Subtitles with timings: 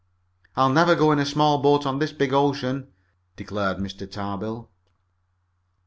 [0.55, 2.87] "I'll never go in a small boat on this big ocean,"
[3.35, 4.09] declared Mr.
[4.09, 4.67] Tarbill.